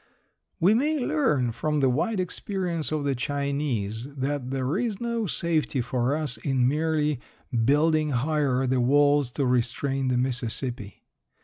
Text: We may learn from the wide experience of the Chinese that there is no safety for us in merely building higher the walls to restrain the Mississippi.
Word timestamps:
We 0.59 0.73
may 0.73 0.97
learn 1.05 1.51
from 1.51 1.79
the 1.79 1.87
wide 1.87 2.19
experience 2.19 2.91
of 2.91 3.03
the 3.03 3.13
Chinese 3.13 4.05
that 4.15 4.49
there 4.49 4.75
is 4.75 4.99
no 4.99 5.27
safety 5.27 5.79
for 5.79 6.15
us 6.17 6.37
in 6.37 6.67
merely 6.67 7.19
building 7.63 8.09
higher 8.09 8.65
the 8.65 8.81
walls 8.81 9.29
to 9.33 9.45
restrain 9.45 10.07
the 10.07 10.17
Mississippi. 10.17 11.03